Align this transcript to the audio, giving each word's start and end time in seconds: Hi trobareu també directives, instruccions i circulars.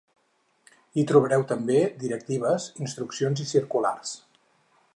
Hi 0.95 1.03
trobareu 1.11 1.43
també 1.51 1.83
directives, 2.05 2.65
instruccions 2.87 3.45
i 3.45 3.47
circulars. 3.53 4.15